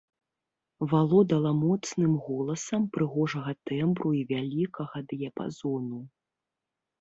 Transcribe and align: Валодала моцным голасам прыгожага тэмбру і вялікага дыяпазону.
Валодала 0.93 1.51
моцным 1.65 2.15
голасам 2.29 2.87
прыгожага 2.95 3.53
тэмбру 3.71 4.09
і 4.21 4.25
вялікага 4.33 4.97
дыяпазону. 5.13 6.01